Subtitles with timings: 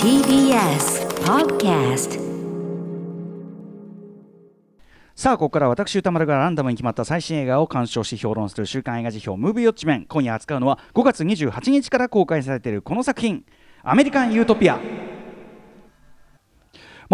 [0.00, 2.20] TBS Podcast
[5.16, 9.40] さあここから私歌丸がランダムに決まった最新映画を鑑賞し評論する週刊映画辞表。
[9.40, 10.06] ムービーウォッチメン。
[10.06, 13.44] 今夜扱うのは5月28日から公開されているこの作品
[13.82, 14.78] 「アメリカン・ユートピア」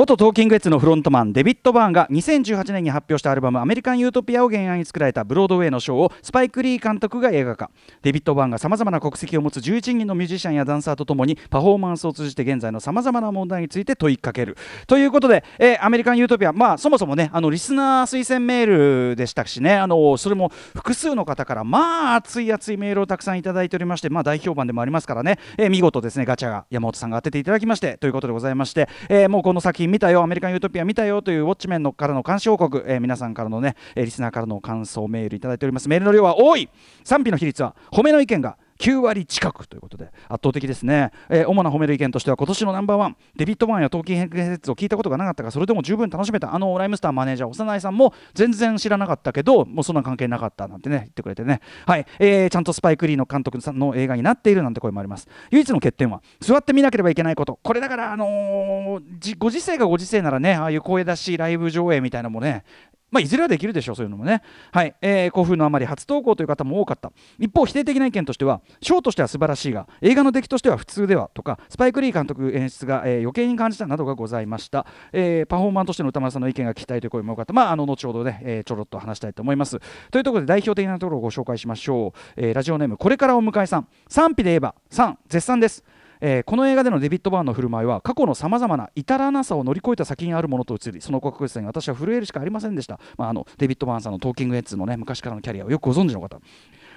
[0.00, 7.70] 元トーキングヘッズのフロントマンデビッド・バーンが2018年に発表したアルバム「アメリカン・ユートピア」を原案に作られたブロードウェイのショーをスパイク・リー監督が映画化。
[8.00, 14.56] デビッド・バーンがさまざまな国籍を持つ11人のミュージシャンやダンサーとともにパフォーマンスを通じて現在のさまざまな問題について問いかける。
[14.86, 35.88] ということで、えーアメリカン・ユートピアまあそもそもねあのリスナー推薦メールでしたしねあのそれも複数の方からまあ熱い熱いメールをたくさんいただいておりましてまあ大評判でもありますからね、えー見事ですねガチャが山本さんが当てていただきましてということでございまして、えーもうこの作品見たよアメリカン・ユートピア見たよというウォッチメンのからの監視報告、えー皆さんからのね、えーリスナーからの感想メールいただいております。
[35.88, 36.68] メールの量は多い。
[37.04, 51.60] 賛否の比率は褒めの意見が9割近くということで圧倒的ですね、えー主な褒める意見としては今年のナンバーワンデビッド・ワンやトーキンヘッズを聞いたことがなかったがそれでも十分楽しめたあのライムスターマネージャー幼いさんも全然知らなかったけどもうそんな関係なかったなんてね言ってくれてね。
[51.86, 55.28] はい、えーちゃんとスパイク・リーの監督さんの映画になっているなんて声もあります。
[55.50, 57.58] 唯一の欠点は座って見なければいけないこと。
[57.62, 62.64] これだからあのーご時世がご時世ならねああいう声出しライブ上映みたいなのもね
[63.10, 64.42] まあ、いずれはできるでしょう、そういうのもね。
[64.72, 67.12] はい、えー興奮のあまり初投稿という方も多かった。
[67.38, 74.86] 一方、否定的な意見としては、ショーとしては素晴らしいが、映画の出来としては普通ではとか、スパイク・リー監督演出が、えー余計に感じたなどがございました。
[75.12, 77.52] えーパフォーマンスとしての歌丸さんの意見が聞きたいという声も多かった。
[77.52, 79.78] まあ、あの後ほどね、えーちょろっと話したいと思います。
[80.10, 82.20] というところで、代表的なところをご紹介しましょう。
[82.36, 83.88] えーラジオネーム、これからお迎えさん。
[84.08, 85.84] 賛否で言えば、3、絶賛です。
[86.20, 96.40] えーこの映画でのデビッド・バーンの振る舞いは過去のさまざまな至らなさを乗り越えた先にあるものと移りその確実さに私は震えるしかありませんでした、まあ、あのデビッド・バーンさんのトーキングエッズのね昔からのキャリアをよくご存知の方。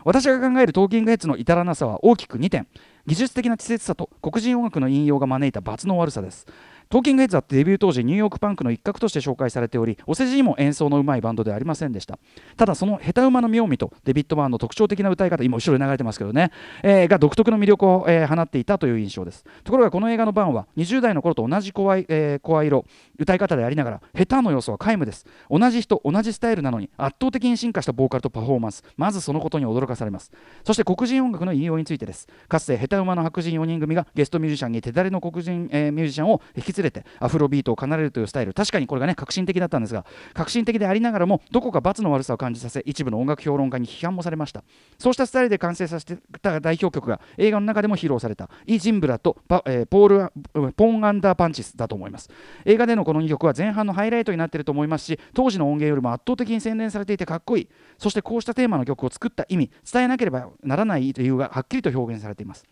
[0.05, 2.67] 私が考えるトーキングヘッズの至らなさは大きく2点。
[3.05, 6.45] 技術的な稚拙さと黒人音楽の引用が招いた罰の悪さです。
[6.93, 12.19] トーキングヘッズはデビュー当時ニューヨークパンクの一角として紹介されておりお世辞にも演奏のうまいバンドではありませんでした。
[12.55, 16.51] ただその下手馬の妙味とデビッド・バーンの特徴的な歌い方今後ろに流れてますけどね、
[16.83, 19.43] えーが独特の魅力を、えー放っていたという印象です。
[19.63, 22.85] ところがこの映画のバーンは20代の頃と同じ声,、えー色
[23.17, 25.25] 歌い方でありながら下手の要素は皆無です。
[25.49, 28.83] 同じ人同じスタイルなのに圧倒的に進化したボーカルとパフォーマンス。
[28.97, 30.31] まずそのことに驚かされます。
[30.63, 32.27] そして黒人音楽の引用についてです。
[32.47, 38.53] かつて下手馬の白人4人組がゲストミュージシャンに手だれの黒人、えーミュージシャンを引き連れてアフロビートを奏でるというスタイル。
[38.53, 44.63] 確かにこれがね革新的だったんですが革新的でありながらもどこか罰の悪さを感じさせ一部の音楽評論家に批判もされました。
[44.97, 48.49] そうしたスタイルで完成させた代表曲が映画の中でも披露された。
[48.65, 52.29] イ・ジンブラとパ、えーポールポン・アンダー・パンチスだと思います。
[52.65, 57.69] 映画でのこの2曲は前半のハイライトになっていると思いますし当時の音源よりも圧倒的に洗練されていてかっこいい。
[57.97, 62.65] そしてこうしたテーマの曲を作った意味伝えなければならない理由がはっきりと表現されています。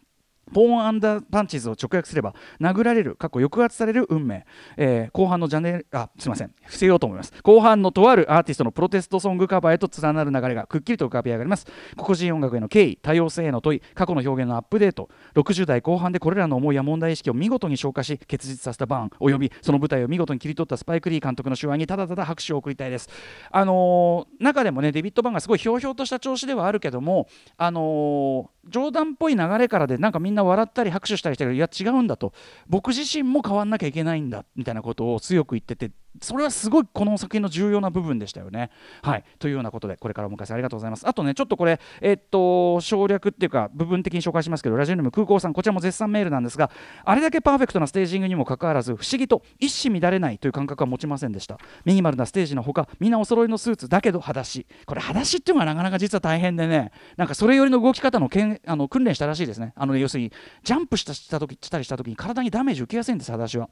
[0.54, 4.46] ポーンアンダーパンチズを直訳すれば殴られる過去抑圧される運命、
[4.78, 6.52] えー後半のジャネあすいません。
[6.64, 7.34] 伏せようと思います。
[7.44, 11.66] 後半のとあるアーティストのプロテストソングカバーへと連なる流れがくっきりと浮かび上がります。
[11.98, 15.10] 黒人音楽への敬意多様性への問い過去の表現のアップデート。
[15.36, 23.10] 60代後半でこれらの思いや問題意識を見事に消化し結実させたバーンおよびその舞台を見事に切り取ったスパイク・リー監督の手腕にただただ拍手を送りたいです。
[23.52, 32.34] あのー中でもねデビッド・バーンがすごいひょうひょうとした調子ではあるけどもあのー冗談っぽい流れからでなんかみんな笑ったり拍手したりしたけどいや違うんだと。
[32.68, 38.70] 僕自身も変わんなきゃいけないんだみたいなことを強く言っててそれはすごいこの作品の重要な部分でしたよね。
[39.02, 41.08] はいというようなことでこれからお迎えさんありがとうございます。
[41.08, 46.70] あとねちょっとこれえっと省略っていうか部分的に紹介しますけどラジオネーム空港さんこちらも絶賛メールなんですが
[47.06, 60.32] あれだけパーフェクトなステージングにもかかわらず不思議と一糸乱れないという感覚は持ちませんでしたミニマルなステージのほかみんなお揃いのスーツだけど裸足これ裸足っていうのがなかなか実は大変でねなんかそれよりの動き方のけんあの訓練したらしいですねあの要するに
[60.64, 63.70] ジャンプしたした時したりした時に体にダメージ受けやすいんです裸足は。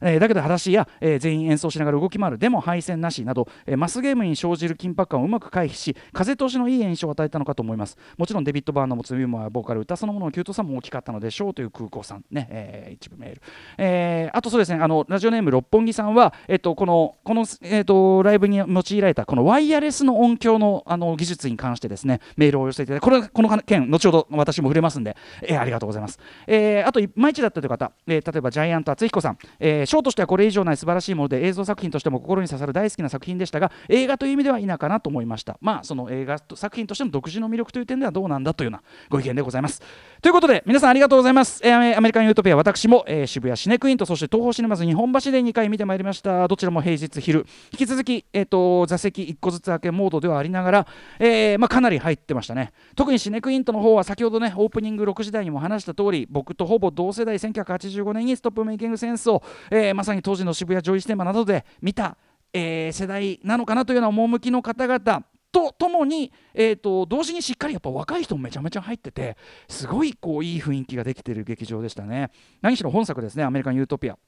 [0.00, 2.38] えーだけど裸足や、えー全員演奏しながら動き回る。
[2.38, 7.96] でも配線なしなど、えーマスゲームに生じる緊迫感をうまく回避し風通しのいい印象を与えたのかと思います。
[8.16, 13.42] もちろんデビッド・バーンの持つユーモアやボーカル歌そのもののキュートさも大きかったのでしょうという空港さんね、えー一部メール、
[13.78, 35.58] えーあとそうですねあのラジオネーム六本木さんは、えっと、このこの、えっと、ライブに用いられたこのワイヤレスの音響のあの技術に関してですねメールを寄せていただいてこれこの件後ほど私も触れますんで、えーありがとうございます、えーあといまいちだったという方、えー例えばジャイアント厚彦さん、えーショーとしてはこれ以上ない素晴らしいもので映像作品としても心に刺さる大好きな作品でしたが映画という意味では否かなと思いました。
[35.60, 39.82] まあその映画作品としての独自の魅力という点ではどうなんだというようなご意見でございます。
[40.22, 47.46] ということで皆さんありがとうございます、えー、アメリカンユートピア私も、えー、渋谷シネクインとそして東宝シネマズ日本橋で2回見てまいりましたどちらも平日昼。
[47.72, 50.86] 引き続き、えーと、座席1個ずつ開けモードではありながら、
[51.18, 52.72] えーまあ、かなり入ってましたね。
[52.94, 62.16] 特にシネクイントの方は先ほどねオープニング6時台にも話した通り僕とほぼ同世代1985年にストップメイキングセンスを、えー、まさに当時の渋谷ジョイステーマなどで見た、
[62.52, 69.36] えー、世代なのかなというような趣の方々とともに、えーと、同時にしっかりやっぱ若い人もめちゃめちゃ入ってて
[69.68, 72.30] すごいこういい雰囲気ができてる劇場でしたね。
[72.60, 74.18] 何しろ本作ですねアメリカン・ユートピア。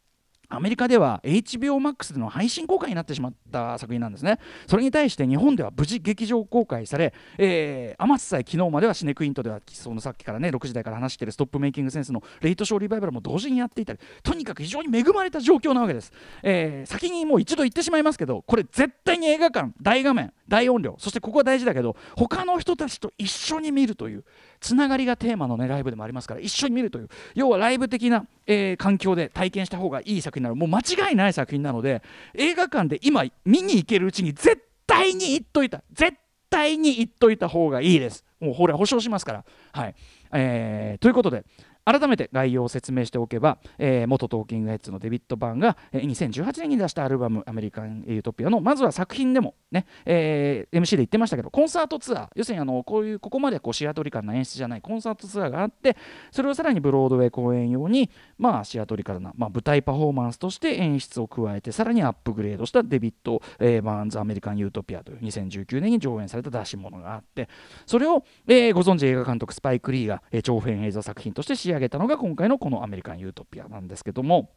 [0.50, 4.38] アメリカでは HBO Max での配信公開になってしまった作品なんですね。
[4.66, 16.12] それに対して日本では無事劇場公開され、えー、余さえ昨日まではシネクイントではそのさっきからね6時台から話しているストップメイキングセンスのレイトショーリバイバルも同時にやっていたりとにかく非常に恵まれた状況なわけです。
[16.42, 24.24] えー、先にもう一度言ってしまいますけどこれ絶対に映画館大画面大音量そしてここは大事だけど他の人たちと一緒に見るという
[24.60, 27.08] つながりがテーマの、ね、ライブでもありますから一緒に見るという。
[27.34, 30.54] 要はライブ的な、えー、環境で体験した方がいい作品なの。
[30.54, 32.02] もう間違いない作品なので
[32.34, 35.82] 映画館で今見に行けるうちに絶対に言っといた。
[35.92, 36.16] 絶
[36.50, 38.24] 対に言っといた方がいいです。
[38.40, 39.44] もうほれ保証しますから。
[39.72, 39.94] はい、
[40.32, 41.44] えー、ということで
[41.88, 55.96] 改めて概要を説明しておけば、えー、元トーキングヘッズのデビッド・バーンが、えー、2018年に出したアルバム「アメリカン・ユートピア」のまずは作品でもね、えー、MC で言ってましたけどコンサートツアー要するにあのこういうここまでこうシアトリカルな演出じゃないコンサートツアーがあって
[56.30, 67.48] それをさらにブロードウェイ公演用に、まあ、シアトリカルな、まあ、舞台パフォーマンスとして演出を加えてさらにアップグレードしたデビッド・えー、バーンズ・アメリカン・ユートピアという2019年に上演された出し物があって
[67.86, 74.50] それを、えー、ご存知映画監督スパイク・リーが、えー、長編映像作品として仕上げたのが今回のこのアメリカン・ユートピアなんですけども。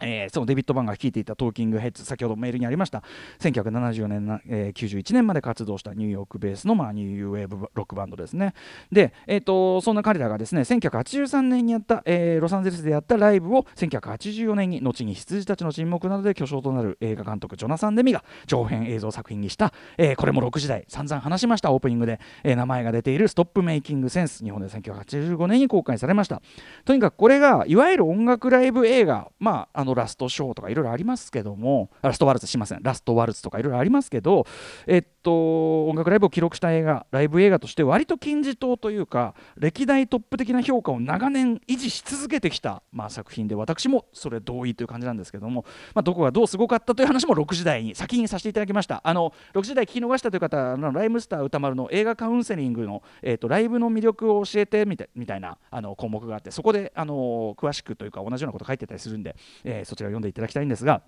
[0.00, 3.02] えー、そのデビッド・バンが率いていたトーキングヘッズ先ほどメールにありました
[3.40, 8.54] 1974年な、えー、91年まで活動したニューヨークベースの、まあ、ニューウェーブロックバンドですね。
[8.92, 26.42] で、えーと、そんな彼らがですね1983年にやった、えー、ロサンゼルスでやったライブを1984年に後に羊たちの沈黙などで巨匠となる映画監督ジョナサン・デミが長編映像作品にした、えー、これも6時代散々話しましたオープニングで、えー、名前が出ている「ストップメイキングセンス」日本で1985年に公開されました。
[26.84, 32.82] とにかくこれがいわゆる音楽ライブ映画まあのラストショーとかいろいろありますけどもラストワルツしません。
[32.82, 34.46] ラストワルツとかいろいろありますけど
[34.86, 49.00] えっと音楽ライブを記録した映画ライブ映画として割と金字塔というか歴代トップ的な評価を長年維持し続けてきた、まあ、作品で私もそれ同意という感じなんですけども、まあ、どこがどうすごかったという話も6時台に先にさせていただきました。
[49.04, 61.02] あの6時台聞き逃したという方のライムスター歌丸の映画カウンセリングの、えーと、ライブの魅力を教えてみたみたいなあの項目があってそこであの詳しくというか同じようなこと書いてたりするんで、え、そちらを読んでいただきたいんですが、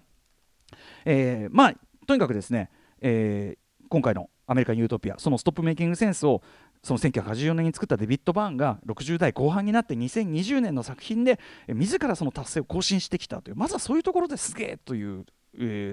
[1.04, 1.74] えー、まあ
[2.06, 2.70] とにかくですね、
[3.00, 6.42] えー、今回のアメリカン・ユートピアそのストップメイキングセンスを
[6.82, 11.38] その1984年に作ったデビッド・バーンが60代後半になって2020年の作品で
[11.68, 15.26] 自らその達成を更新してきたというまずはそういうところですげえという、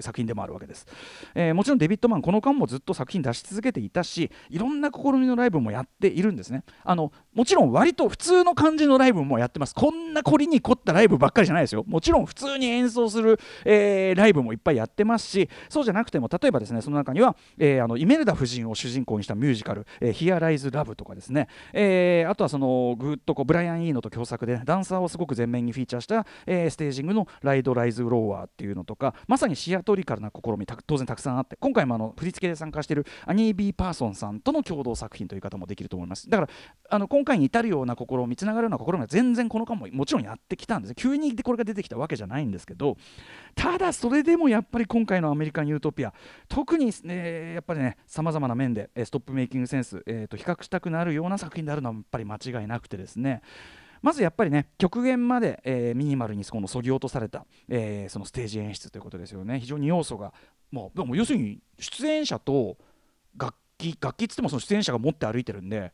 [0.00, 0.86] 作品でもあるわけです、
[1.34, 6.64] えー、もちろんデビッド・バーンこの間もずっと作品出し続けていたしいろんな試みのライブもやっているんですね。
[6.84, 9.74] あのもちろん割と普通の感じのライブもやってます。
[9.74, 11.84] こんな凝りに凝ったライブばっかりじゃないですよ。
[11.86, 36.28] もちろん普通に演奏する、えー、ライブもいっぱいやってますしそうじゃなくても例えばですねその中には、えー、あのイメルダ夫人を主人公にしたミュージカルえー、「ヒア・ライズ・ラブ」とかですね、えー、あとはそのぐっとこうブライアン・イーノと共作でダンサーをすごく前面にフィーチャーした、えー、ステージングの「ライド・ライズ・ロアー」っていうのとかまさにシアトリカルな試み当然たくさんあって今回もあの振り付けで参加しているアニー・ビー・パーソンさんとの共同作品という方もできると思います。
[36.28, 36.50] だから
[36.90, 40.94] あの今回に至るような試みつながるような試みは全然この間ももちろんやってきたんです。
[40.94, 42.96] 急にこれが出てきたわけじゃないんですけど
[43.54, 46.12] ただそれでもやっぱり今回のアメリカン・ユートピア
[46.48, 53.42] 特に、ね、やっぱりねさまざまな面でストップメイキングセンス、えー、と比較したくなるような作品であるのはやっぱり間違いなくてですね
[54.02, 59.60] まずやっぱりね極限まで、えー、ミニマルにこのそぎ落とされた、えー、そのステージ演出ということですよね。
[59.60, 60.32] 非常に要素が
[60.70, 62.76] もうでも要するに出演者と
[63.36, 65.92] 楽器楽器っつってもその出演者が持って歩いてるんで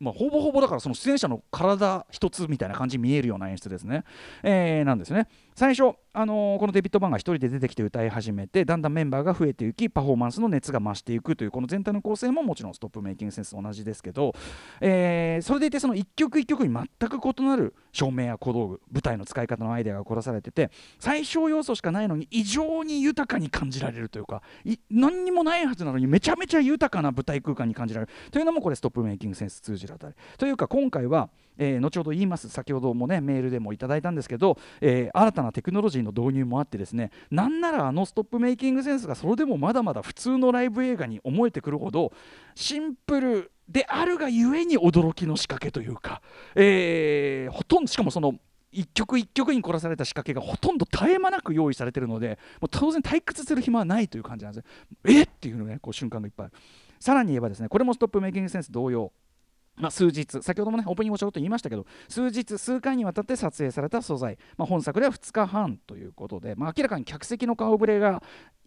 [0.00, 4.04] まあ、ほぼほぼだからその出演者の体一つみたいな感じに見えるような演出ですね、
[4.42, 5.28] えー、なんですね。
[5.54, 14.34] 最初、あのー、このデビッド・バンが1人で出てきて歌い始めてだんだんメンバーが増えていきパフォーマンスの熱が増していくというこの全体の構成ももちろんストップメイキングセンス同じですけど、
[14.80, 24.42] えー、それでいてその一曲一曲に全く異なる照明や小道具舞台の使い方のアイデアが凝らされてて最小要素しかないのに異常に豊かに感じられるというか
[24.90, 28.12] 何にもないはずなのにめちゃめちゃ豊かな舞台空間に感じられる。
[28.30, 31.28] というのもこれストップメイキングセンス通じるだったりというか今回は、
[31.58, 32.48] えー、後ほど言います。
[32.48, 42.12] 先ほどもねメールでもいただいたんですけど、えー、新たなテクノロジーの導入もあってですねなんならあのストップメイキングセンスがそれでもまだまだ普通のライブ映画に思えてくるほど
[42.54, 46.22] シンプルであるがゆえに驚きの仕掛けというか、
[46.54, 48.34] えー、ほとんどしかもその
[48.72, 54.64] 一曲一曲に凝らされた仕掛けがほとんど絶え間なく用意されているのでもう当然退屈する暇はないという感じなんです。
[54.64, 55.22] ねえ？
[55.22, 56.50] っていうのねこう瞬間がいっぱい
[57.00, 59.12] さらに言えばですねこれもストップメイキングセンス同様
[59.80, 60.42] まあ、数日。
[60.42, 68.22] 先ほどもねオープニングをちょろっと言いましたけど数日数回にわたって撮影された素材、まあ、本作では2日半ということで、まあ、明らかに客席の顔ぶれが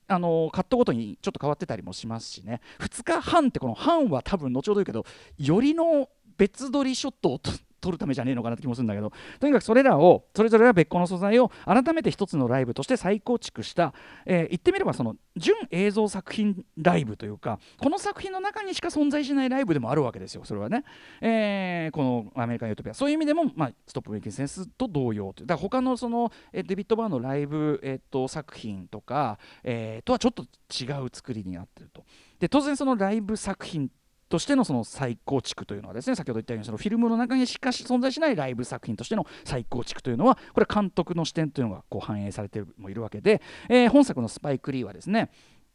[0.08, 2.62] あのカットごとにちょっと変わってたりもしますしね。
[2.80, 5.06] 2日半ってこの半は多分後ほど言うけど
[5.38, 7.40] よりの別撮りショットを
[7.84, 9.12] 撮るためじゃねえのかなって気もするんだけど。
[9.40, 13.94] とにかくそれらをそれぞれは別個の素材を改めて一つのライブとして再構築した、
[14.26, 20.84] えー、言ってみればその純映像作品ライブというかこの作品の中にしか存在しないライブでもあるわけですよそれはね、
[21.22, 22.94] えー、このアメリカン・ユートピア。
[22.94, 25.48] そういう意味でも、まあ、ストップ・メイキン・センスと同様という。
[25.48, 32.04] だから他のその、え、デビッド・バーのライブ、えー、と作品とか、えー、とはちょっと違う作りになってると。
[32.40, 33.90] で当然そのライブ作品
[34.34, 45.30] としてのその再構築というのはですね先ほど言ったようにそのフィルムの中にしかし存在しないライブ作品としての再構築というのはこれは監督の視点というのがこう反映されてもいるわけで、えー、本作のスパイク・リーはですね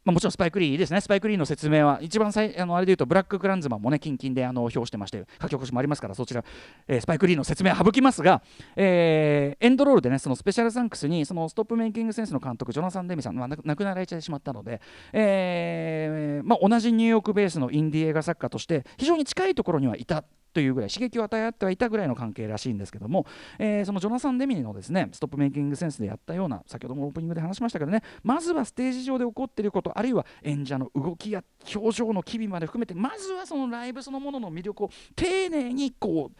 [0.05, 6.43] まあ、もちろんスパイクリーですね、スパイクリーの説明は、一番最あのあれで言うと、ブラック・クランズマンもね、近々であの評してまして、書き起こしもありますから、そちら、
[6.87, 8.41] えー、スパイクリーの説明は省きますが、
[8.77, 20.23] えー、エンドロールでね、そのスペシャルサンクスに、そのストップメイキングセンスの監督、ジョナサン・デミさん、まあ、亡くなられてしまったので、えーまあ、同じニューヨークベースのインディ映画作家として、非常に近いところにはいた。
[20.53, 23.25] というぐらい刺激を与え合ってはいたぐらいの関係らしいんですけども、
[23.57, 31.43] えー、そのジョナサン・デミニのですねストップメイキングセンスでやったような先ほどもオープニングで話しましたけどねまずはステージ上で起こっていることあるいは演者の動きや
[31.75, 36.37] 表情の機微まで含めてまずはそのライブそのものの魅力を丁寧にこう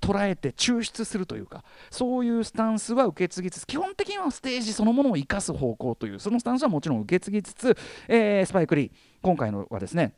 [0.00, 7.76] 捉えて抽出するというかそういうスタンスは受け継ぎつつ基本的にはステージそのものを生かす方向というそのスタンスはもちろん受け継ぎつつ、
[8.08, 8.90] えー、スパイク・リー
[9.22, 10.14] 今回のはですね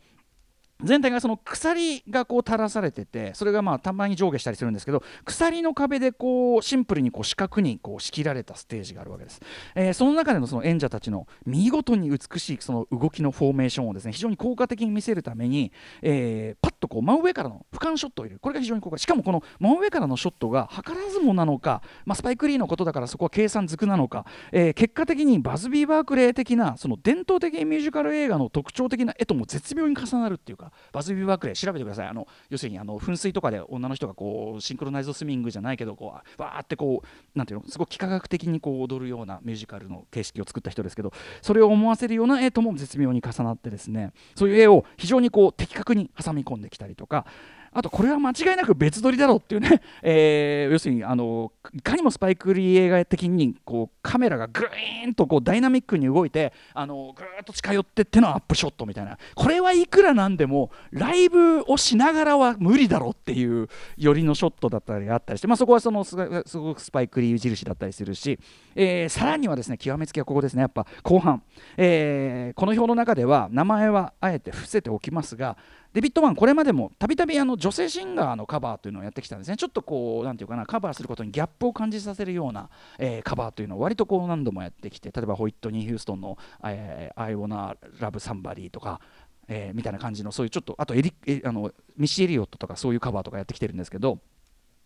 [0.82, 9.40] 全体がその鎖がこう垂らされててそれがまあたまに上下したりするんですけど鎖の壁でこうシンプルにこう四角にこう仕切られたステージがあるわけです、
[9.74, 15.72] えー、その中でのその演者たちの見事に美しいその動きのフォーメーションをですね非常に効果的に見せるために、
[16.02, 18.40] えー、パッとこう真上からの俯瞰ショットを入れる。
[18.40, 32.08] これが非常に効果しかもこの真上からのショットが図らずもなのか、まあ、スパイク・リーのことだからそこは計算づくなのか、えー、結果的にバズビー・バークレー的なその伝統的ミュージカル映画の特徴的な絵とも絶妙に重なるっていうかバズビー・バークレー調べてください。
[32.08, 47.26] あの要するにあの噴水とかで女の人がこうシンクロナイズドスイミングじゃないけどこうわーってこうなんていうのすごい幾何学的にこう踊るようなミュージカルの形式を作った人ですけどそれを思わせるような絵とも絶妙に重なってですねそういう絵を非常にこう的確に挟み込んできたりとか
[47.74, 59.16] あとこれは間違いなく別撮りだろうっていうね、 えー、要するにあのいかにもスパイクリー映画的にこうカメラがグイーンとこうダイナミックに動いてあのぐーっと近寄ってってのアップショットみたいな。
[59.34, 66.16] これはいくらなんでもライブをしながらは無理だろうっていう寄りのショットだったりあったりして、まあ、そこはそのす
[66.58, 68.38] ごくスパイクリー印だったりするし、
[68.74, 70.60] えー、さらにはですね極めつきはここですね。
[70.60, 71.42] やっぱ後半、
[71.76, 75.56] えー、この評の中では名前はあえて伏せておきますが
[75.92, 79.56] デビッド・バーンこれまでもたびたび女性シンガーのカバーというのをやってきたんですね。
[79.56, 89.00] ちょっとこうなんていうかなカバーすることにギャップを感じさせるような、えー、カバーというのを割とこう何度もやってきて例えばホイットニー・ヒューストンの「えー、I Wanna Love Somebody」とか
[89.48, 94.20] えー、みたいな感じのそういうちょっとあとエリえあのミッシー・エリオットとかそういうカバーとかやってきてるんですけど、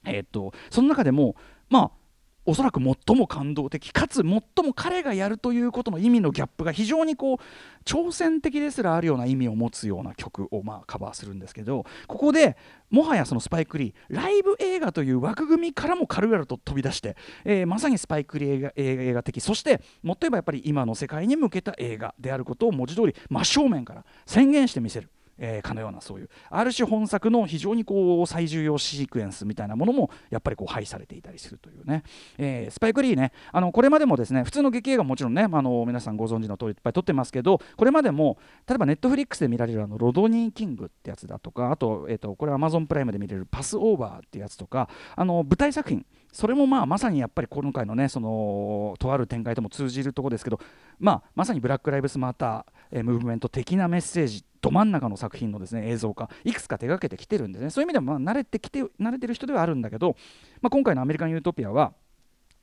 [0.05, 1.37] えー、っとその中でも
[1.69, 2.06] まあ
[2.47, 4.43] おそらく最も感動的かつ最も
[4.75, 7.39] 彼がやるということの意味のギャップが非常にこう
[7.85, 12.57] 挑戦的ですらあるような意味を持つような曲をまあカバーするんですけどここで
[12.91, 25.11] もはやそのスパイク・リーライブ映画という枠組みからも軽々と飛び出して、えー、まさにスパイク・リー映画映画的そしてもっと言えばやっぱり今の世界に向けた映画であることを文字通り真正面から宣言してみせる。
[25.39, 32.03] えー、かのようなそういうある種本作の非常にこう最重要シークエンスみたいなものもやっぱりこう配されていたりするというね、
[32.39, 33.33] えー、スパイク・リーね。
[33.53, 46.05] あのこれまでもですね普通の劇映画もちろんねあの皆さんご存知の通りいっぱい撮ってますけどこれまでも例えばネットフリックスで見られるあのロドニー・キングってやつだとかあと,、えーと、これアマゾンプライムで見れるパスオーバーってやつとかあの舞台作品。
[46.33, 50.61] それもまあまさにやっぱり今回のねそのとある展開とも通じるところですけど、
[50.99, 57.71] まあ、まさにブラック・ライブスマーター、えー、ムーブメント的なメッセージど真ん中の作品のですね映像化いくつか手がけてきてるんですね。
[57.71, 60.17] そういう意味ではまあ慣れてきて慣れてる人ではあるんだけど、
[60.61, 61.93] まあ、今回のアメリカン・ユートピアは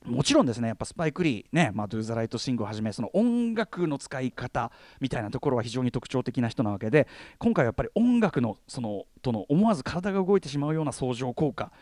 [0.04, 4.70] もちろんですねやっぱスパイク・リーね、まあ、ドゥ・ザ・ライト・シングをはじめその音楽の使い方
[5.00, 7.08] みたいなところは非常に特徴的な人なわけで
[7.38, 11.72] 今回はやっぱり音楽のそのとの思わず体が動いてしまうような相乗効果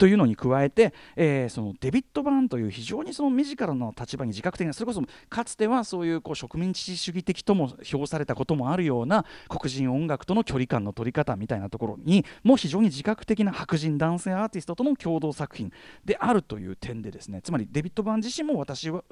[0.00, 15.70] というのに加えて、えー、そのデビッド・バーンという非常にその身近な立場に自覚的なそれこそかつてはそういうこう植民地主義的とも評されたこともあるような黒人音楽との距離感の取り方みたいなところにも非常に自覚的な白人男性アーティストとの共同作品
[16.06, 19.04] であるという点でですねつまりデビッド・バーン自身も私が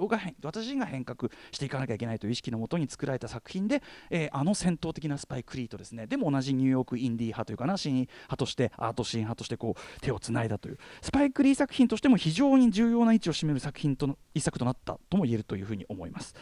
[0.42, 6.07] 私が変革していかなきゃいけないという意識のもとに作られた作品で、えー、あの戦闘的なスパイクリーとですね。
[6.07, 16.35] でも同じニューヨークインディー派というかなシーン派としてアートシーン派としてこう手をつないだというスパイクリー作品としても非常に重要な位置を占める作品との一作となったとも言えるというふうに思います。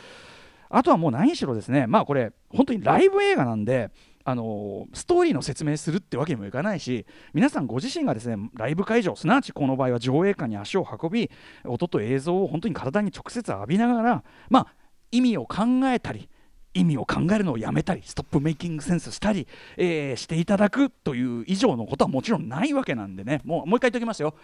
[0.68, 3.90] あとはもう何しろですねまあこれ本当にライブ映画なんで
[4.24, 11.30] あのストーリーの説明するってわけにもいかないし皆さんご自身がですねライブ会場すなわちこの場合は上映館に足を運び
[11.64, 14.66] 音と映像を本当に体に直接浴びながらまあ
[15.12, 16.28] 意味を考えたり
[16.76, 23.40] 意味を考えるのをやめたりストップメイキングセンスしたり、えー、していただくという以上のことはもちろんないわけなんでね。
[23.44, 24.34] もうもう一回言っておきますよ。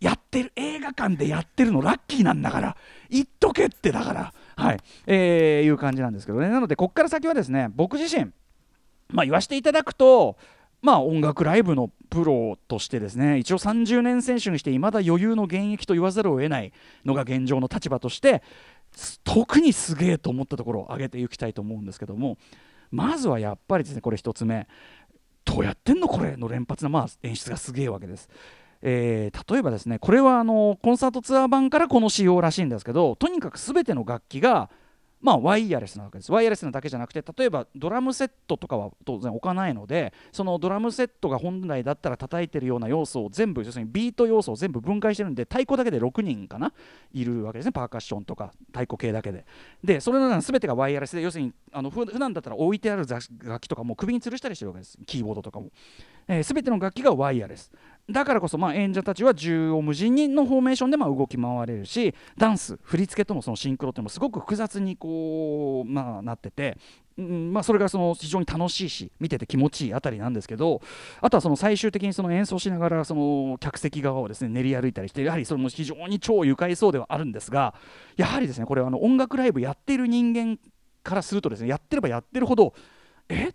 [0.00, 2.76] やってる映画館でやってるのラッキーなんだから
[3.10, 6.48] 言っとけってだからはい、えー、いう感じなんですけどね。
[6.48, 8.32] なのでここから先はですね僕自身
[9.08, 10.36] まあ言わせていただくと
[10.80, 16.72] まあ音楽ライブのプロとしてですね一応30年選手にしていまだ余裕の現役と言わざるを得ない
[17.04, 18.42] のが現状の立場として
[19.24, 22.38] 特にすげえと思ったところを挙げていきたいと思うんですけども
[22.90, 24.66] まずはやっぱりですねこれ1つ目
[25.44, 28.28] どうやってんのこれの連発の、まあ、演出がすげえわけです。
[28.84, 34.70] えー、例えばですねこれはあのコンサートツアー版からこの仕様らしいんですけどとにかく全ての楽器が
[35.22, 36.32] まあ、ワイヤレスなわけです。
[36.32, 46.72] ワイヤレスなだけじゃなくて例えばドラムセットとかは当然置かないのでそのドラムセットが本来だったら叩いてるような要素を全部要するにビート要素を全部分解してるんで太鼓だけで6人かな？
[47.12, 49.46] いるわけですねパーカッションとか太鼓系だけで。
[49.84, 55.70] でそれなら全てがワイヤレスで要するにあの普段だったら置いてある楽器とかも首に吊るしたりしてるわけですキーボードとかも。
[56.28, 57.72] えー、全ての楽器がワイヤレス
[58.10, 66.76] だからこそまあ演者たちは縦横無尽にのフォーメーションでま動き回れるしダンス振り付けとのそのシンクロっていうのもすごく複雑にこう、まあ、なってて
[67.18, 70.80] うんまあ、それがその非常に楽しいし見てて気持ちいいあたりなんですけど
[71.20, 77.74] あとはその最終的にその演奏しながらその客席側をですね練り歩いたりしてやはりそれも非常に超愉快そうではあるんですが
[78.16, 80.58] やはりですねこれはあの音楽ライブやっている人間
[81.02, 82.72] からするとですねやってればやってるほど
[83.28, 83.52] え？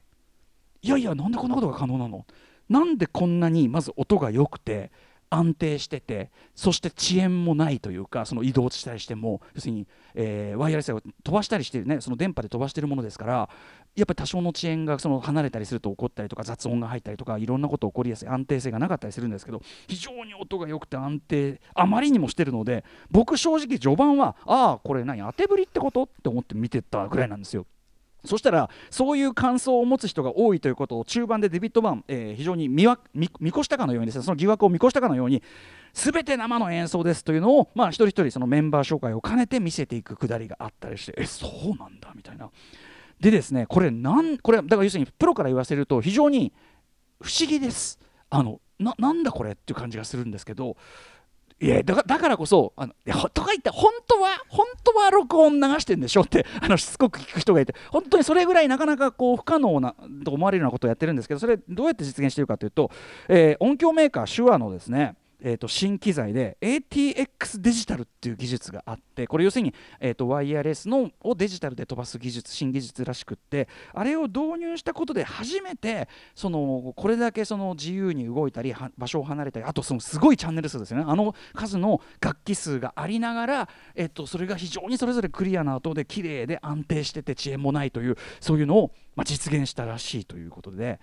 [0.83, 2.27] いやいやなんでこんなことが可能なの？
[2.69, 4.91] なんでこんなにまず音が良くて
[5.29, 13.49] 安定しててそして遅延もないというかその移動したりしても要するに、えー、ワイヤレスを飛ばしたりしてるねその電波で飛ばしてるものですから
[13.95, 26.03] やっぱり多少の遅延がその離れたりすると起こったりとか雑音が入ったりとかいろんなこと起こりやすい安定性がなかったりするんですけど非常に音が良くて安定あまりにもしてるので僕正直序盤はああこれ何当てぶりってこと？
[26.03, 27.65] って思って見てたぐらいなんですよ。
[28.25, 32.97] そしたらそういう感想を持つ人が多いということを中盤でデビッド・バン、えー、非常に見越
[33.63, 35.43] したかのようにですねその疑惑を見越したかのように
[35.93, 42.49] 全て生の演奏ですというのを、まあ、一人一人そのメンバー紹介を兼ねて見せていくくだりがあったりしてえそうなんだみたいな。
[43.19, 46.53] でですねこれなんこれだから要するにプロから言わせると非常に
[47.21, 47.99] 不思議です。
[48.29, 50.77] あのななんだこれっていう感じがするんですけど
[51.59, 52.93] いやだからこそあの
[53.33, 62.91] とか言って本当は本当は録音流してんでしょってあのしつこく聞く人がいて本当にそれぐらいなかなかこう不可能なと思われるようなことをやってるんですけどそれどうやって実現してるかというと、
[63.27, 81.05] えー、音響メーカー手話のですねえー、と新機材で ATX デジタルっていう技術があってこれ要するに、えー、とワイヤレスのをデジタルで飛ばす技術新技術らしくってあれを導入したことで初めてそのこれだけその自由に動いたり場所を離れたりあとそのすごいチャンネル数ですよね。
[81.07, 90.99] あの数の楽器数がありながら、えー、とそれが非常にそれぞれクリアな音で綺麗で安定してて遅延もないというそういうのを、まあ、実現したらしいということで、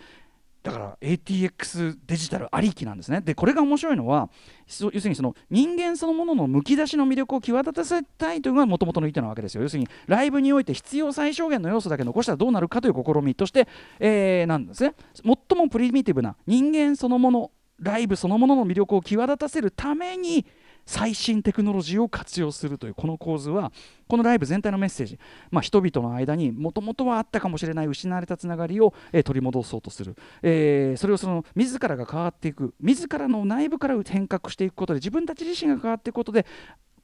[0.64, 3.20] だから ATX デジタルありきなんですね。
[3.20, 4.31] でこれが面白いのは
[4.66, 9.62] 要するにその人間そのもののむき出しの魅力を際立たせたいというのがもともとの意図なわけですよ。
[9.62, 13.68] 要するにライブにおいて必要最小限の要素だけ残したらどうなるかという試みとして、
[14.00, 14.94] えー、なんですね。
[15.22, 20.46] 最もプリミティブな人間そのものライブそのものの魅力を際立たせるために
[20.86, 23.72] 最新テクノロジーを活用するというこの構図は
[24.06, 25.18] このライブ全体のメッセージ、
[25.50, 32.74] まあ、人々の間にもともとはあったかもしれない失われたつながりを、えー、取り戻そうとする、えー、それをその自らが変わっていく。
[32.80, 36.46] 自らの内部から変革していくことで自分たち自身が変わっていくことで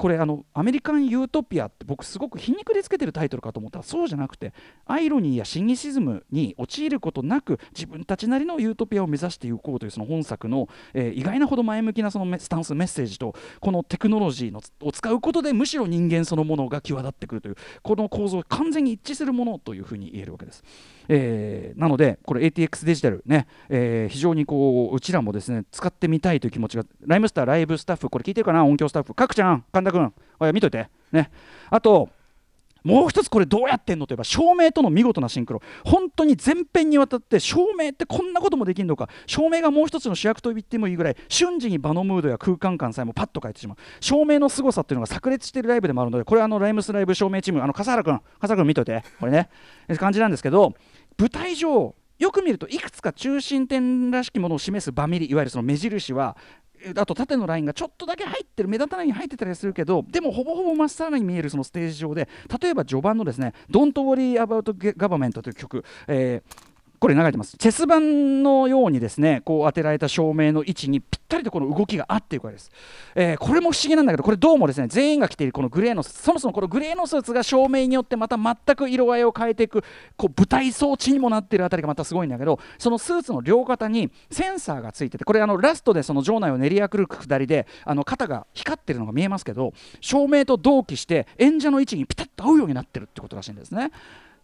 [0.00, 4.54] これあのアメリカン・ユートピアって僕すごく皮肉でつけてるタイトルかと思ったらそうじゃなくて
[4.86, 20.64] アイロニーやシニシズムに陥ることなく自分たちなりのユートピアを目指していこうというその本作の、えー、意外なほど前向きなそのスタンスメッセージとこのテクノロジーのを使うことでむしろ人間そのものが際立ってくるというこの構造が完全に一致するものというふうに言えるわけです。
[21.12, 28.64] えー、なのでこれ ATX デジタルね、えー、非常にこううちらもですね使ってみたいという気持ちがライムスターライブスタッフこれ聞いてるかな？
[28.64, 30.88] 音響スタッフかくちゃん神田君おい見といて。
[31.10, 31.32] ね。
[31.68, 32.10] あと
[32.82, 35.60] もう一つこれどうやってんのといえば照明との見事なシンクロ。
[35.84, 39.10] 本当に全編にわたって照明ってこんなこともできるのか。
[39.26, 43.76] 照明がもう一つの主役と言ってもいいぐらい瞬時に場のムードや空間感さえもパッと変えてしまう。
[44.00, 49.04] 照明の凄さっていうのが炸裂しているライブでもあるのでこれあのライムスライブ照明チームあの笠原君笠原君見といて。
[49.18, 49.50] これね。
[49.98, 50.72] 感じなんですけど
[51.20, 56.34] 舞台上よく見るといくつか中心点らしきものを示すバミリいわゆるその目印は
[56.96, 62.26] あと縦のラインがちょっとだけ入ってる目立たないに入ってたりするけどでもほぼほぼまっさらに見えるそのステージ上で
[62.62, 66.69] 例えば序盤のですね「Don't Worry About Government」という曲、えー
[67.00, 72.70] これ流れてますチェス盤のようにですねこう当てられた照明の位置にぴったりとこの動きがあっていうからです、
[73.14, 79.82] えー、これも不思議なんだけどこれどうもですね全員が着ているこのグレーのそもそもこのグレーのスーツが照明によってまた全く色合いを変えていく
[80.18, 93.90] こう舞台装置にもなっているあたりがまたすごいんだけどそのスーツの両肩にセンサーがついててこれあのラストでその場内を練り歩く下りであの肩が光ってるのが見えますけど照明と同期して演者の位置にピタッと合うようになってるってことらしいんですね。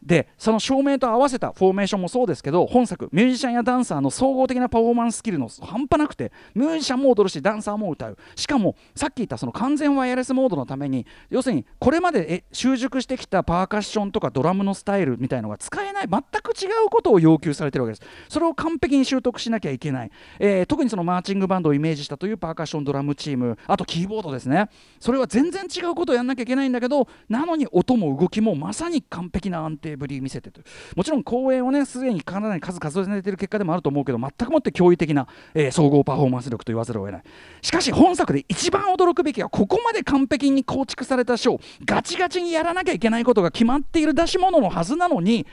[0.02, 8.18] でその照明と合わせたフォーメーションもそうですけど本作ミュージシャンやダンサーの総合的なパフォーマンススキルの半端なくてミュージシャンも踊るしダンサーも歌う。
[8.34, 18.08] しかもさっき言ったその完全ワイヤレスモードのために要するにこれまで習熟してきたパーカッションとかドラムのスタイルみたいのが使えない全く違うことを要求されてるわけです。
[18.28, 23.58] それを完璧に習得しなきゃいけない、えー、特にそのマーチングバンドをイメージしたというパーカッションドラムチーム。
[23.66, 24.68] あとキーボードですね。
[25.00, 30.60] それは全然違うことをやんなきゃいけないんだけどなのに音も動きもまさに完璧な安定ぶり見せてと。
[30.94, 37.22] もちろん公演をねすでにかなり数数えてる結果でもあると思うけど全くもって驚異的な、えー、総合パフォーマンス力と言わざるを得ない。
[37.62, 41.60] しかし本作で一番驚くべきはここまで完璧に構築されたショー。
[41.84, 45.46] ガチガチにやらなきゃいけないことが決まっている出し物のはずなのに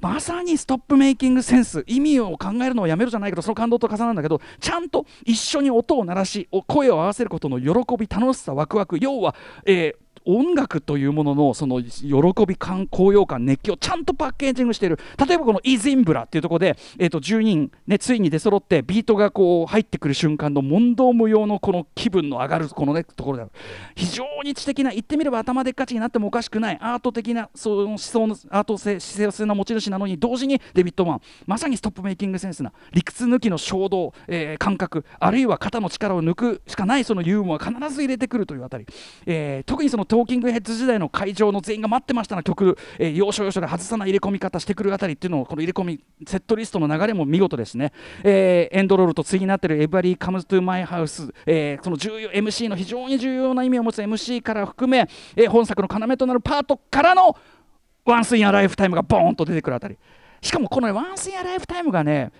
[0.00, 8.98] まさにストップメイキングセンス意味を考えるのをやめるじゃないけどその感動と重なるんだけどちゃんと一緒に音を鳴らし声を合わせることの喜び楽しさワクワク。
[9.00, 14.98] 要は、えー音楽というもののその喜び感高揚感熱気をちゃんとパッケージングしている。
[15.26, 23.52] 例えばこのイズインブラっていうところで、えー、と10人、ね、ついに出揃ってビートがこう入ってくる瞬間の問答無用のこの気分の上がるこの、ね、ところである。
[23.94, 31.20] 非常に知的な言ってみれば頭でっかちになってもおかしくないアート的なその思想のアート性姿勢性の持ち主なのに同時にデビッド・マン。
[31.46, 38.86] まさにストップメイキングセンスな理屈抜きの衝動、えー、感覚あるいは肩の力を抜くしかないそのユーモア必ず入れてくるというあたり、
[39.26, 47.92] えー、特にそのトーキングヘッズ時代の会場の全員が待ってましたな曲、えー、要所要所で外さない入れ込み方してくるあたりっていうのをこの入れ込みセットリストの流れも見事ですね、
[48.24, 57.36] えー、エンドロールの時に鳴ってる「エブリバディズ・カミング・トゥ・マイ・ハウス」え、その重要 MC の非常に重要な意味を持つ MC から含め、えー、本作の要となるパートからの
[58.06, 59.98] 「ワンス・イン・ア・ライフ・タイム」がボーンと出てくるあたり。
[60.40, 62.32] しかもこの「ワンス・イン・ア・ライフ・タイム」がね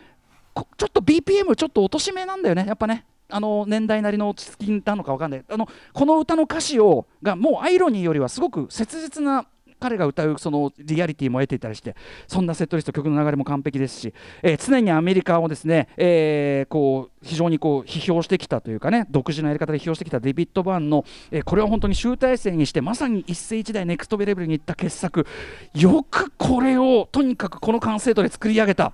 [0.55, 3.05] ちょっと BPM ちょっと落とし目なんだよねやっぱね。
[3.29, 5.45] あの年代なりの落ち着きなのか分かんない。
[5.49, 9.47] あのこの歌の歌詞をがもうアイロニーよりはすごく切実な
[9.79, 25.27] 彼が歌うそのリアリティも得ていたりしてそんなセットリスト曲の流れも完璧ですし、えー、常にアメリカをですね、えー、こう非常にこう批評してきたというかね独自のやり方で批評してきたデビッド・バーンの、えー、これは本当に集大成にしてまさに一世一代ネクストベレベルにいった傑作。
[25.75, 28.93] よくこれをとにかくこの完成度で作り上げた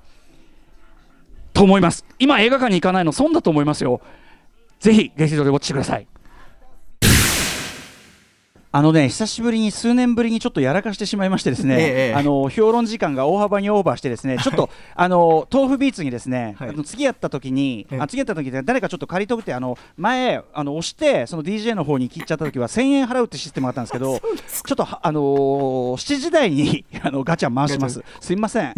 [1.52, 2.04] と思います。
[2.18, 4.00] 今映画館に行かないの損だと思いますよ。
[4.82, 6.08] ぜひ劇場でウォッチしてください。
[8.74, 28.02] あのね久しぶりに数年ぶりにちょっとやらかしてしまいましてですね、ええ、あの評論時間が大幅にオーバーしてですねちょっとあの豆腐ビーツにですね、はい、あの次やった時に、あ次やった時で誰かちょっと借りとくてあの前あの押してその DJ の方に切っちゃった時は1000円払うってシステムがあったんですけどちょっとあのー、7時台にあのガチャ回します。
[28.20, 28.74] すいません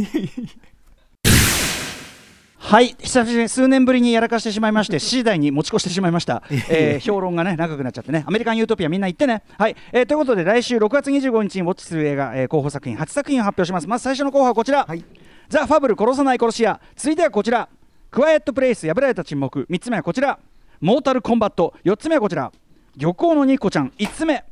[2.67, 2.97] はい。
[2.99, 8.25] 久しぶり数年ぶりにやらかしてしまいまして7時台に持ち越してしまいました、えー、評論がね長くなっちゃってね。
[8.27, 9.43] アメリカン・ユートピアみんな行ってね。
[9.59, 13.87] はい、えー、ということで来週6月25日にウォッチする映画、えー、候補作品8作品を発表します。
[13.87, 15.05] まず最初の候補はこちら、はい、
[15.51, 16.81] ザ・ファブル殺さない殺し屋。
[16.97, 17.69] 続いてはこちら。
[18.11, 19.67] クワイエット・プレイス破られた沈黙。
[19.69, 20.39] 3つ目はこちら。
[20.81, 21.75] モータル・コンバット。
[21.85, 22.51] 4つ目はこちら。
[22.97, 23.93] 漁港のニコちゃん。
[23.99, 24.43] 5つ目。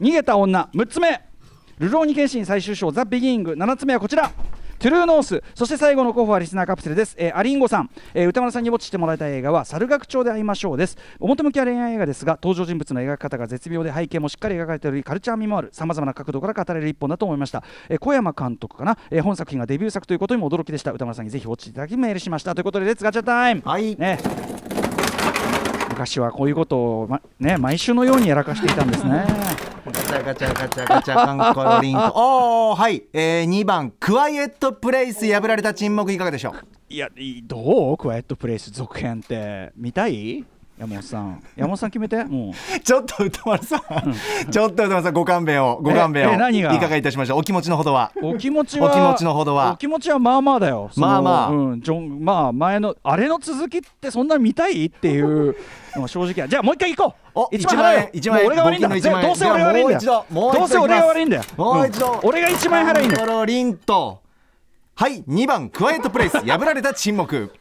[0.00, 0.70] 逃げた女。
[0.74, 1.20] 6つ目。
[1.78, 2.90] ルローニケンシン最終章。
[2.90, 3.52] ザ・ビギング。
[3.52, 4.32] 7つ目はこちら
[4.78, 5.42] トゥルーノース。
[5.54, 10.98] そして最後の候補はリスナーカプセルです、えーアリンゴさん、えー宇多丸さんにウォッチしてもらいたい映画は猿楽町で会いましょうです。
[11.20, 15.70] 表向きは恋愛映画ですが登場人物の描き方が絶妙で背景もしっかり描かれておりカルチャー味もある。
[15.72, 20.92] さまざまな角度から語れる一本だと思いました、えー小山監督かな、えー本作品がデビュー作ということにも驚きでした。
[20.92, 22.54] 宇多丸さんにぜひウォッチいただきメールしました。
[22.54, 23.62] ということでレッツガチャタイム。
[23.64, 23.96] はい。
[23.96, 24.18] ね。
[25.90, 29.73] 昔はこういうことを、まね、毎週のようにやらかしていたんですね。
[29.84, 36.54] ガチャガチャガチャガチャカンコロリンとおーはい、えー、2番クワイエットプレイス破られた沈黙いかがでしょう
[36.88, 37.10] いや、
[37.44, 41.42] どうクワイエットプレイス続編って見たい山本さん。
[41.54, 42.24] 山本さん決めて。
[42.24, 42.80] もう。
[42.80, 46.74] ちょっと歌丸さん、ちょっと歌丸さんご勘弁をご勘弁をええ何が？
[46.74, 50.90] いかがいたしましょうお気持ちのほどはお気持ちはお気持ちのほどはお気持ちはまあまあだよ。
[50.96, 55.54] まあまあうん、ジョンまあ前のあれの続きってそんな見たいっていう
[55.94, 56.48] のが正直や。
[56.48, 57.30] じゃあもう一回行こう。
[57.36, 58.88] お一万払えよ一万円俺が悪いんだ。
[58.88, 60.00] どうせ俺が悪いんだよ。
[60.00, 61.42] じゃあもう一度もう一度どうせ俺が悪いんだよ。
[61.56, 64.20] もう一度、ん俺が一万円払いんだよ。
[64.96, 67.52] はい2番クワイエットプレイス破られた沈黙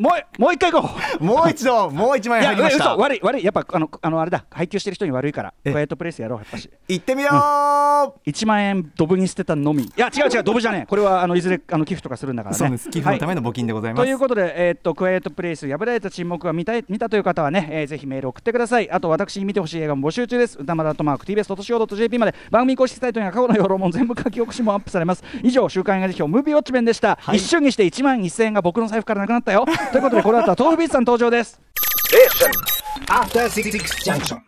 [0.00, 0.88] もうもう一回行こ
[1.20, 1.24] う。
[1.24, 2.92] もう一度もう1万いや円入りました。
[2.94, 3.44] 嘘悪い悪い。
[3.44, 4.46] やっぱあのあのあれだ。
[4.50, 5.52] 配給してる人に悪いから。
[5.64, 5.70] え。
[5.70, 6.70] クワイエットプレイスやろうやっぱし。
[6.88, 9.82] 行ってみよう、1万円ドブに捨てたのみ。
[9.82, 10.86] いや違う違う ドブじゃねえ。
[10.86, 12.58] これはあのいずれあの寄付とかするんだからね。
[12.58, 12.88] そうです。
[12.88, 18.90] 寄付のためのの募金でございます、ということで、えーっとクワイエットプレイス破られた沈黙が見たい見たという方はね、えーぜひメール送ってください。
[18.90, 20.58] あと私に見てほしい映画も募集中です。
[20.58, 22.34] 歌丸アットマーク TBS ととしお .jp まで。
[22.50, 25.24] 番組公式サイトには過去の評論も全部書き起こしもアップされます。
[25.42, 27.36] 以上週刊映画辞表ムービーウォッチメンでした、はい。
[27.36, 31.60] 一瞬にして1万1000円が僕の財布からなくなったよということでこの後は豆腐ビーツさん登場です。